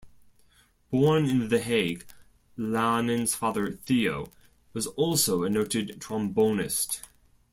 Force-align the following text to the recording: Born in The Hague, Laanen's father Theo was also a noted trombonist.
Born 0.89 1.25
in 1.25 1.49
The 1.49 1.59
Hague, 1.59 2.07
Laanen's 2.57 3.35
father 3.35 3.73
Theo 3.73 4.31
was 4.73 4.87
also 4.87 5.43
a 5.43 5.49
noted 5.51 5.99
trombonist. 5.99 7.01